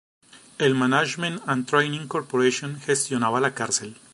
El 0.57 0.73
Management 0.73 1.43
and 1.45 1.67
Training 1.67 2.07
Corporation 2.07 2.79
gestionaba 2.81 3.39
la 3.39 3.53
cárcel. 3.53 3.95